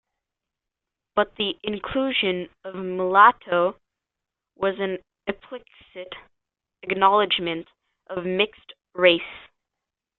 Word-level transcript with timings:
But, 1.15 1.35
the 1.35 1.59
inclusion 1.61 2.49
of 2.63 2.73
mulatto 2.73 3.79
was 4.55 4.73
an 4.79 4.97
explicit 5.27 6.11
acknowledgement 6.81 7.67
of 8.07 8.25
mixed 8.25 8.73
race. 8.95 9.21